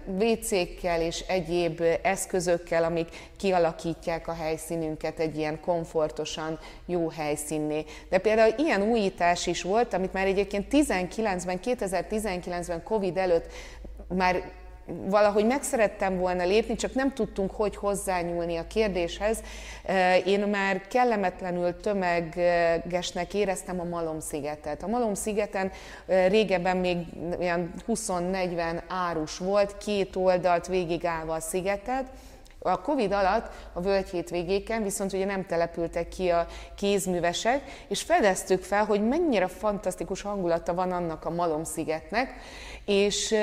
WC-kkel 0.06 1.02
és 1.02 1.20
egyéb 1.28 1.84
eszközökkel, 2.02 2.84
amik 2.84 3.08
kialakítják 3.38 4.28
a 4.28 4.34
helyszínünket 4.34 5.20
egy 5.20 5.38
ilyen 5.38 5.60
komfortosan 5.60 6.60
jó 6.86 7.10
helyszínné. 7.10 7.86
De 8.10 8.18
például 8.18 8.54
ilyen 8.58 8.82
újítás 8.82 9.48
is 9.48 9.62
volt, 9.62 9.94
amit 9.94 10.14
már 10.14 10.28
egyébként 10.28 10.66
19-ben, 10.72 11.60
2019-ben 11.64 12.84
Covid 12.84 13.18
előtt 13.18 13.52
már 14.08 14.52
valahogy 15.06 15.46
meg 15.46 15.64
szerettem 15.64 16.18
volna 16.18 16.44
lépni, 16.44 16.76
csak 16.76 16.94
nem 16.94 17.14
tudtunk, 17.14 17.52
hogy 17.52 17.76
hozzányúlni 17.76 18.58
a 18.58 18.68
kérdéshez. 18.68 19.38
Én 20.26 20.40
már 20.40 20.82
kellemetlenül 20.88 21.80
tömegesnek 21.80 23.34
éreztem 23.34 23.80
a 23.80 23.84
Malom-szigetet. 23.84 24.84
A 24.84 24.88
Malom-szigeten 24.88 25.72
régebben 26.06 26.78
még 26.78 26.98
olyan 27.40 27.74
20-40 27.88 28.82
árus 28.88 29.38
volt, 29.38 29.78
két 29.78 30.16
oldalt 30.16 30.68
végigállva 30.68 31.34
a 31.34 31.40
szigetet, 31.40 32.06
a 32.62 32.82
Covid 32.82 33.12
alatt 33.12 33.52
a 33.74 33.82
völgy 33.82 34.24
végéken 34.30 34.84
viszont 34.84 35.14
ugye 35.14 35.26
nem 35.26 35.46
települtek 35.46 36.08
ki 36.08 36.30
a 36.30 36.48
kézművesek, 36.76 37.62
és 37.88 38.02
fedeztük 38.02 38.64
fel, 38.64 38.86
hogy 38.86 39.08
mennyire 39.08 39.48
fantasztikus 39.48 40.22
hangulata 40.22 40.74
van 40.74 40.92
annak 40.92 41.26
a 41.26 41.30
Malom-szigetnek, 41.30 42.34
és 42.86 43.36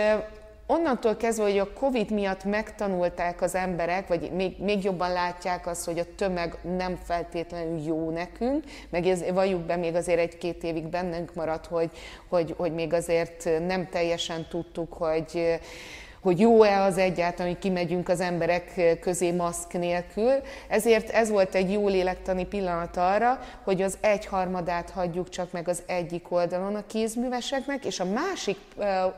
onnantól 0.66 1.16
kezdve, 1.16 1.44
hogy 1.44 1.58
a 1.58 1.72
Covid 1.72 2.10
miatt 2.10 2.44
megtanulták 2.44 3.42
az 3.42 3.54
emberek, 3.54 4.08
vagy 4.08 4.30
még, 4.32 4.58
még 4.58 4.84
jobban 4.84 5.12
látják 5.12 5.66
azt, 5.66 5.84
hogy 5.84 5.98
a 5.98 6.14
tömeg 6.16 6.58
nem 6.76 6.96
feltétlenül 6.96 7.80
jó 7.80 8.10
nekünk, 8.10 8.64
meg 8.90 9.06
ez, 9.06 9.30
valljuk 9.30 9.60
be, 9.60 9.76
még 9.76 9.94
azért 9.94 10.18
egy-két 10.18 10.62
évig 10.62 10.86
bennünk 10.86 11.34
maradt, 11.34 11.66
hogy, 11.66 11.90
hogy, 12.28 12.54
hogy 12.56 12.72
még 12.72 12.92
azért 12.92 13.48
nem 13.66 13.88
teljesen 13.88 14.46
tudtuk, 14.48 14.92
hogy 14.92 15.58
hogy 16.26 16.40
jó-e 16.40 16.82
az 16.82 16.98
egyáltalán, 16.98 17.52
hogy 17.52 17.60
kimegyünk 17.60 18.08
az 18.08 18.20
emberek 18.20 18.96
közé 19.00 19.30
maszk 19.30 19.72
nélkül. 19.72 20.32
Ezért 20.68 21.10
ez 21.10 21.30
volt 21.30 21.54
egy 21.54 21.72
jó 21.72 21.88
lélektani 21.88 22.44
pillanat 22.44 22.96
arra, 22.96 23.40
hogy 23.64 23.82
az 23.82 23.98
egyharmadát 24.00 24.90
hagyjuk 24.90 25.28
csak 25.28 25.52
meg 25.52 25.68
az 25.68 25.82
egyik 25.86 26.32
oldalon 26.32 26.74
a 26.74 26.86
kézműveseknek, 26.86 27.84
és 27.84 28.00
a 28.00 28.04
másik 28.04 28.58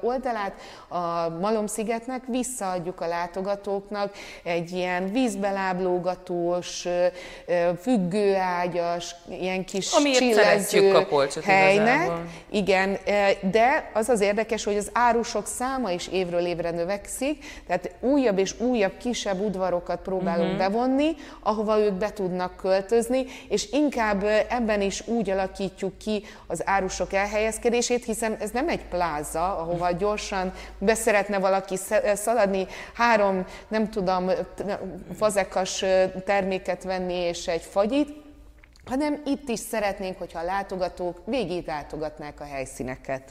oldalát 0.00 0.53
a 0.88 1.29
Malom-szigetnek 1.29 2.23
visszaadjuk 2.27 3.00
a 3.00 3.07
látogatóknak 3.07 4.12
egy 4.43 4.73
ilyen 4.73 5.12
vízbeláblógatós, 5.12 6.87
függőágyas, 7.81 9.15
ilyen 9.29 9.65
kis 9.65 9.91
csillező 10.15 11.07
helynek. 11.43 11.95
Igazából. 11.95 12.25
Igen, 12.50 12.99
de 13.50 13.91
az 13.95 14.09
az 14.09 14.21
érdekes, 14.21 14.65
hogy 14.65 14.77
az 14.77 14.91
árusok 14.93 15.47
száma 15.47 15.91
is 15.91 16.09
évről 16.09 16.47
évre 16.47 16.71
növekszik, 16.71 16.97
növekszik, 16.99 17.45
tehát 17.67 17.90
újabb 18.00 18.38
és 18.38 18.61
újabb 18.61 18.97
kisebb 18.97 19.40
udvarokat 19.40 20.00
próbálunk 20.00 20.52
uh-huh. 20.52 20.59
bevonni, 20.59 21.17
ahova 21.40 21.78
ők 21.78 21.93
be 21.93 22.12
tudnak 22.12 22.57
költözni, 22.57 23.25
és 23.49 23.71
inkább 23.73 24.25
ebben 24.49 24.81
is 24.81 25.07
úgy 25.07 25.31
alakítjuk 25.31 25.99
ki 25.99 26.25
az 26.47 26.62
árusok 26.64 27.12
elhelyezkedését, 27.12 28.05
hiszen 28.05 28.37
ez 28.40 28.50
nem 28.50 28.69
egy 28.69 28.85
pláza, 28.85 29.59
ahova 29.59 29.90
gyorsan 29.90 30.52
beszeretne 30.78 31.38
valaki 31.38 31.76
szaladni, 32.14 32.67
három, 32.95 33.47
nem 33.69 33.90
tudom, 33.90 34.31
fazekas 35.19 35.85
terméket 36.25 36.83
venni 36.83 37.14
és 37.14 37.47
egy 37.47 37.62
fagyit, 37.62 38.26
hanem 38.85 39.23
itt 39.26 39.49
is 39.49 39.59
szeretnénk, 39.59 40.19
hogyha 40.19 40.38
a 40.38 40.45
látogatók 40.45 41.23
végig 41.25 41.67
látogatnák 41.67 42.40
a 42.40 42.45
helyszíneket. 42.45 43.31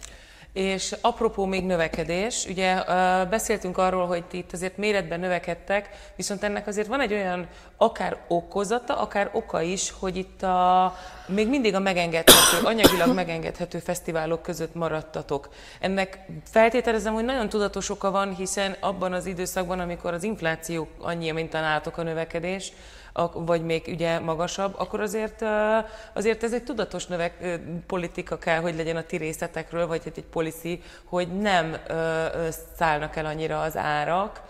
És 0.58 0.96
apropó 1.02 1.46
még 1.46 1.66
növekedés, 1.66 2.46
ugye 2.46 2.84
beszéltünk 3.30 3.78
arról, 3.78 4.08
hogy 4.08 4.24
itt 4.32 4.54
azért 4.54 4.78
méretben 4.78 5.20
növekedtek, 5.20 5.90
viszont 6.16 6.44
ennek 6.44 6.68
azért 6.68 6.88
van 6.88 7.02
egy 7.02 7.14
olyan 7.14 7.48
akár 7.76 8.18
okozata, 8.28 8.98
akár 8.98 9.30
oka 9.34 9.62
is, 9.62 9.94
hogy 10.00 10.18
itt 10.18 10.44
a, 10.44 10.96
még 11.26 11.48
mindig 11.48 11.76
a 11.76 11.80
megengedhető, 11.80 12.66
anyagilag 12.66 13.14
megengedhető 13.14 13.80
fesztiválok 13.80 14.42
között 14.42 14.76
maradtatok. 14.76 15.50
Ennek 15.80 16.20
feltételezem, 16.44 17.14
hogy 17.14 17.26
nagyon 17.26 17.50
tudatos 17.50 17.90
oka 17.90 18.12
van, 18.12 18.36
hiszen 18.36 18.76
abban 18.80 19.14
az 19.14 19.26
időszakban, 19.26 19.80
amikor 19.80 20.14
az 20.14 20.24
infláció 20.24 20.88
annyi, 21.00 21.32
mint 21.32 21.54
a 21.54 21.82
növekedés, 22.04 22.72
vagy 23.34 23.66
még 23.66 23.84
ugye 23.88 24.20
magasabb, 24.20 24.76
akkor 24.78 25.00
azért, 25.00 25.46
azért 26.14 26.44
ez 26.44 26.54
egy 26.54 26.64
tudatos 26.64 27.06
növek, 27.06 27.60
politika 27.88 28.38
kell, 28.38 28.60
hogy 28.60 28.76
legyen 28.76 28.96
a 28.96 29.04
ti 29.04 29.18
részletekről, 29.18 29.88
vagy 29.88 30.02
egy 30.06 30.24
policy, 30.24 30.82
hogy 31.04 31.28
nem 31.28 31.78
szállnak 32.76 33.16
el 33.16 33.26
annyira 33.26 33.62
az 33.62 33.78
árak, 33.78 34.42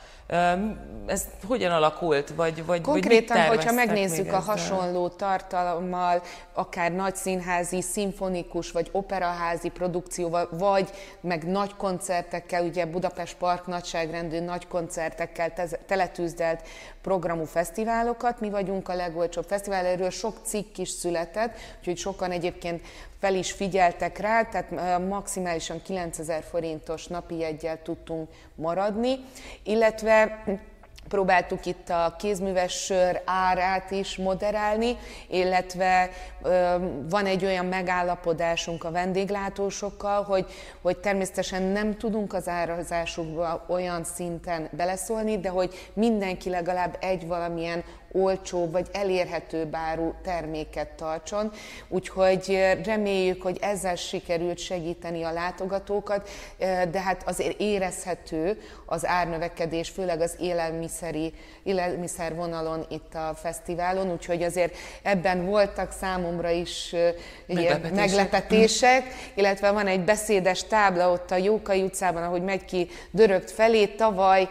ez 1.05 1.25
hogyan 1.47 1.71
alakult? 1.71 2.29
Vagy, 2.29 2.65
vagy, 2.65 2.81
Konkrétan, 2.81 3.37
vagy 3.37 3.57
hogyha 3.57 3.73
megnézzük 3.73 4.31
a 4.33 4.39
hasonló 4.39 5.07
tartalommal, 5.07 6.21
akár 6.53 6.91
nagy 6.91 7.15
színházi, 7.15 7.81
szimfonikus 7.81 8.71
vagy 8.71 8.89
operaházi 8.91 9.69
produkcióval, 9.69 10.49
vagy 10.51 10.89
meg 11.21 11.43
nagy 11.43 11.75
koncertekkel, 11.75 12.63
ugye 12.63 12.85
Budapest 12.85 13.37
Park 13.37 13.67
nagyságrendű 13.67 14.39
nagy 14.39 14.67
koncertekkel 14.67 15.53
teletűzdelt 15.85 16.67
programú 17.01 17.43
fesztiválokat. 17.43 18.39
Mi 18.39 18.49
vagyunk 18.49 18.89
a 18.89 18.95
legolcsóbb 18.95 19.45
fesztivál, 19.45 19.85
erről 19.85 20.09
sok 20.09 20.35
cikk 20.43 20.77
is 20.77 20.89
született, 20.89 21.57
úgyhogy 21.79 21.97
sokan 21.97 22.31
egyébként 22.31 22.81
fel 23.19 23.35
is 23.35 23.51
figyeltek 23.51 24.17
rá, 24.17 24.43
tehát 24.43 24.99
maximálisan 25.07 25.81
9000 25.81 26.43
forintos 26.43 27.07
napi 27.07 27.37
jegyel 27.37 27.81
tudtunk 27.81 28.29
maradni, 28.55 29.19
illetve 29.63 30.43
próbáltuk 31.07 31.65
itt 31.65 31.89
a 31.89 32.15
kézműves 32.17 32.73
sör 32.73 33.21
árát 33.25 33.91
is 33.91 34.17
moderálni, 34.17 34.97
illetve 35.27 36.09
van 37.09 37.25
egy 37.25 37.45
olyan 37.45 37.65
megállapodásunk 37.65 38.83
a 38.83 38.91
vendéglátósokkal, 38.91 40.23
hogy, 40.23 40.45
hogy 40.81 40.97
természetesen 40.97 41.61
nem 41.61 41.97
tudunk 41.97 42.33
az 42.33 42.47
árazásukba 42.47 43.65
olyan 43.67 44.03
szinten 44.03 44.69
beleszólni, 44.71 45.39
de 45.39 45.49
hogy 45.49 45.89
mindenki 45.93 46.49
legalább 46.49 46.97
egy 46.99 47.27
valamilyen 47.27 47.83
olcsó 48.11 48.69
vagy 48.69 48.87
elérhető 48.91 49.67
áru 49.71 50.13
terméket 50.23 50.89
tartson. 50.89 51.51
Úgyhogy 51.87 52.75
reméljük, 52.83 53.41
hogy 53.41 53.57
ezzel 53.61 53.95
sikerült 53.95 54.57
segíteni 54.57 55.23
a 55.23 55.31
látogatókat, 55.31 56.29
de 56.91 57.01
hát 57.01 57.23
azért 57.25 57.59
érezhető 57.59 58.61
az 58.85 59.05
árnövekedés, 59.05 59.89
főleg 59.89 60.21
az 60.21 60.35
élelmiszeri, 60.39 61.33
élelmiszer 61.63 62.35
vonalon 62.35 62.85
itt 62.89 63.13
a 63.13 63.33
fesztiválon, 63.35 64.11
úgyhogy 64.11 64.43
azért 64.43 64.75
ebben 65.01 65.45
voltak 65.45 65.91
számomra 65.91 66.49
is 66.49 66.95
meglepetések. 67.47 67.95
meglepetések, 67.95 69.03
illetve 69.35 69.71
van 69.71 69.87
egy 69.87 70.03
beszédes 70.03 70.63
tábla 70.63 71.11
ott 71.11 71.31
a 71.31 71.35
Jókai 71.35 71.81
utcában, 71.81 72.23
ahogy 72.23 72.43
megy 72.43 72.65
ki 72.65 72.87
Dörögt 73.11 73.51
felé, 73.51 73.85
tavaly 73.85 74.49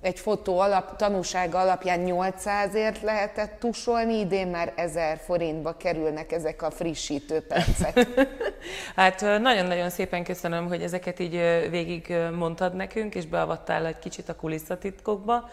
egy 0.00 0.18
fotó 0.18 0.58
alap, 0.58 0.96
tanúsága 0.96 1.60
alapján 1.60 2.00
800ért 2.38 3.00
lehetett 3.02 3.58
tusolni, 3.58 4.18
idén 4.18 4.46
már 4.46 4.72
1000 4.76 5.18
forintba 5.24 5.76
kerülnek 5.76 6.32
ezek 6.32 6.62
a 6.62 6.70
frissítő 6.70 7.40
percek. 7.40 8.06
hát 8.96 9.20
nagyon-nagyon 9.20 9.90
szépen 9.90 10.24
köszönöm, 10.24 10.66
hogy 10.66 10.82
ezeket 10.82 11.18
így 11.18 11.32
végig 11.70 12.14
mondtad 12.36 12.74
nekünk, 12.74 13.14
és 13.14 13.26
beavattál 13.26 13.86
egy 13.86 13.98
kicsit 13.98 14.28
a 14.28 14.36
kulisszatitkokba. 14.36 15.50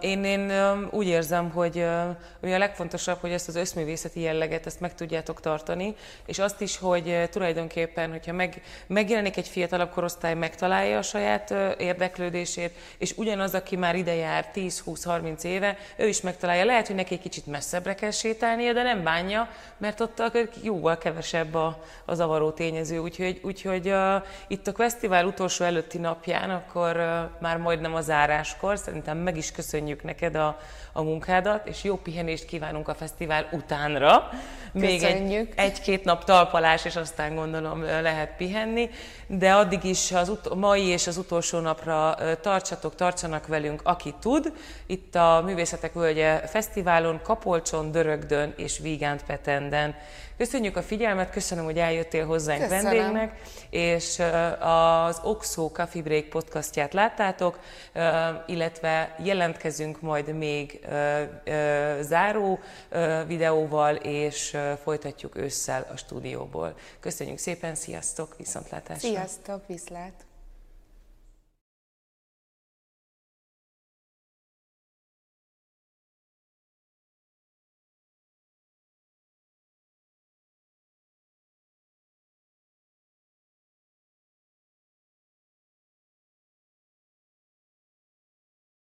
Én, 0.00 0.24
én 0.24 0.52
úgy 0.90 1.06
érzem, 1.06 1.50
hogy 1.50 1.84
ami 2.42 2.54
a 2.54 2.58
legfontosabb, 2.58 3.18
hogy 3.20 3.32
ezt 3.32 3.48
az 3.48 3.56
összművészeti 3.56 4.20
jelleget 4.20 4.66
ezt 4.66 4.80
meg 4.80 4.94
tudjátok 4.94 5.40
tartani, 5.40 5.94
és 6.26 6.38
azt 6.38 6.60
is, 6.60 6.78
hogy 6.78 7.28
tulajdonképpen, 7.30 8.10
hogyha 8.10 8.32
meg, 8.32 8.62
megjelenik 8.86 9.36
egy 9.36 9.48
fiatalabb 9.48 9.90
korosztály, 9.90 10.34
megtalálja 10.34 10.98
a 10.98 11.02
saját 11.02 11.54
érdeklődését, 11.78 12.74
és 12.98 13.14
ugyanaz, 13.16 13.54
aki 13.54 13.76
már 13.76 13.94
ide 13.96 14.14
jár 14.14 14.50
10-20-30 14.54 15.42
éve, 15.42 15.76
ő 15.96 16.08
is 16.08 16.20
megtalálja. 16.20 16.64
Lehet, 16.64 16.86
hogy 16.86 16.96
neki 16.96 17.14
egy 17.14 17.20
kicsit 17.20 17.46
messzebbre 17.46 17.94
kell 17.94 18.10
sétálnia, 18.10 18.72
de 18.72 18.82
nem 18.82 19.02
bánja, 19.02 19.48
mert 19.78 20.00
ott 20.00 20.22
jóval 20.62 20.98
kevesebb 20.98 21.54
a, 21.54 21.82
a 22.04 22.14
zavaró 22.14 22.50
tényező. 22.50 22.98
Úgyhogy, 22.98 23.40
úgyhogy 23.42 23.88
uh, 23.88 24.22
itt 24.48 24.66
a 24.66 24.72
fesztivál 24.72 25.26
utolsó 25.26 25.64
előtti 25.64 25.98
napján, 25.98 26.50
akkor 26.50 26.96
már 27.40 27.56
majdnem 27.56 27.94
a 27.94 28.00
záráskor, 28.00 28.78
szerintem 28.78 29.18
meg 29.18 29.31
meg 29.32 29.40
is 29.40 29.52
köszönjük 29.52 30.02
neked 30.02 30.34
a, 30.34 30.58
a 30.92 31.02
munkádat, 31.02 31.66
és 31.68 31.84
jó 31.84 31.96
pihenést 31.96 32.44
kívánunk 32.44 32.88
a 32.88 32.94
fesztivál 32.94 33.48
utánra. 33.52 34.30
Még 34.72 35.02
egy, 35.02 35.48
egy-két 35.56 36.04
nap 36.04 36.24
talpalás, 36.24 36.84
és 36.84 36.96
aztán 36.96 37.34
gondolom 37.34 37.82
lehet 37.82 38.36
pihenni, 38.36 38.90
de 39.26 39.54
addig 39.54 39.84
is 39.84 40.12
az 40.12 40.28
ut- 40.28 40.54
mai 40.54 40.86
és 40.86 41.06
az 41.06 41.16
utolsó 41.16 41.58
napra 41.58 42.16
tartsatok, 42.40 42.94
tartsanak 42.94 43.46
velünk, 43.46 43.80
aki 43.84 44.14
tud. 44.20 44.52
Itt 44.86 45.14
a 45.14 45.42
Művészetek 45.44 45.92
Völgye 45.92 46.46
Fesztiválon, 46.46 47.20
Kapolcson, 47.22 47.90
Dörögdön 47.90 48.54
és 48.56 48.78
Vígánt 48.78 49.24
Petenden. 49.24 49.94
Köszönjük 50.42 50.76
a 50.76 50.82
figyelmet, 50.82 51.30
köszönöm, 51.30 51.64
hogy 51.64 51.78
eljöttél 51.78 52.26
hozzánk 52.26 52.60
köszönöm. 52.60 52.82
vendégnek, 52.82 53.40
és 53.70 54.22
az 54.58 55.20
Oxo 55.24 55.70
Coffee 55.70 56.02
Break 56.02 56.24
podcastját 56.24 56.92
láttátok, 56.92 57.58
illetve 58.46 59.16
jelentkezünk 59.24 60.00
majd 60.00 60.36
még 60.36 60.86
záró 62.00 62.58
videóval, 63.26 63.94
és 63.94 64.56
folytatjuk 64.82 65.36
ősszel 65.36 65.86
a 65.92 65.96
stúdióból. 65.96 66.74
Köszönjük 67.00 67.38
szépen, 67.38 67.74
sziasztok, 67.74 68.36
viszontlátásra! 68.36 69.08
Sziasztok, 69.08 69.66
viszlát! 69.66 70.12